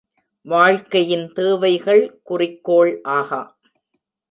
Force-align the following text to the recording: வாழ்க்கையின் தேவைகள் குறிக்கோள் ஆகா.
வாழ்க்கையின் 0.45 1.27
தேவைகள் 1.33 2.19
குறிக்கோள் 2.23 3.01
ஆகா. 3.01 3.41